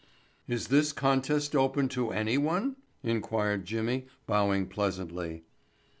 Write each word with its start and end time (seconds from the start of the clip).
"Is 0.47 0.69
this 0.69 0.93
contest 0.93 1.55
open 1.55 1.87
to 1.89 2.09
anyone?" 2.11 2.75
inquired 3.03 3.65
Jimmy 3.65 4.07
bowing 4.25 4.65
pleasantly. 4.65 5.43